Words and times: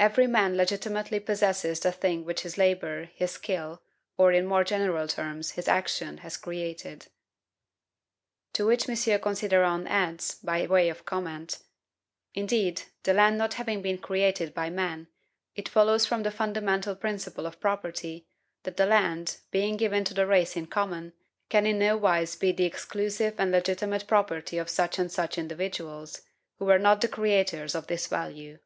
"Every 0.00 0.26
man 0.26 0.56
legitimately 0.56 1.20
possesses 1.20 1.78
the 1.78 1.92
thing 1.92 2.24
which 2.24 2.40
his 2.40 2.58
labor, 2.58 3.04
his 3.14 3.30
skill, 3.30 3.80
or, 4.16 4.32
in 4.32 4.44
more 4.44 4.64
general 4.64 5.06
terms, 5.06 5.52
his 5.52 5.68
action, 5.68 6.16
has 6.26 6.36
created." 6.36 7.06
To 8.54 8.66
which 8.66 8.88
M. 8.88 9.20
Considerant 9.20 9.86
adds, 9.86 10.34
by 10.34 10.66
way 10.66 10.88
of 10.88 11.04
comment: 11.04 11.60
"Indeed, 12.34 12.82
the 13.04 13.14
land 13.14 13.38
not 13.38 13.54
having 13.54 13.82
been 13.82 13.98
created 13.98 14.52
by 14.52 14.68
man, 14.68 15.06
it 15.54 15.68
follows 15.68 16.06
from 16.06 16.24
the 16.24 16.32
fundamental 16.32 16.96
principle 16.96 17.46
of 17.46 17.60
property, 17.60 18.26
that 18.64 18.76
the 18.76 18.86
land, 18.86 19.36
being 19.52 19.76
given 19.76 20.02
to 20.06 20.12
the 20.14 20.26
race 20.26 20.56
in 20.56 20.66
common, 20.66 21.12
can 21.48 21.66
in 21.66 21.78
no 21.78 21.96
wise 21.96 22.34
be 22.34 22.50
the 22.50 22.64
exclusive 22.64 23.36
and 23.38 23.52
legitimate 23.52 24.08
property 24.08 24.58
of 24.58 24.68
such 24.68 24.98
and 24.98 25.12
such 25.12 25.38
individuals, 25.38 26.22
who 26.58 26.64
were 26.64 26.80
not 26.80 27.00
the 27.00 27.06
creators 27.06 27.76
of 27.76 27.86
this 27.86 28.08
value." 28.08 28.58